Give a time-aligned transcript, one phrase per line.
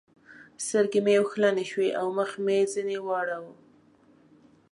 [0.65, 3.53] سترګې مې اوښلنې شوې او مخ مې ځنې واړاوو.